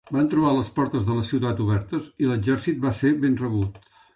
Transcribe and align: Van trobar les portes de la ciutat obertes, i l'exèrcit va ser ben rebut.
Van 0.15 0.29
trobar 0.29 0.53
les 0.59 0.71
portes 0.77 1.05
de 1.09 1.17
la 1.17 1.27
ciutat 1.27 1.61
obertes, 1.67 2.09
i 2.25 2.31
l'exèrcit 2.33 2.83
va 2.87 2.97
ser 3.03 3.17
ben 3.27 3.41
rebut. 3.47 3.79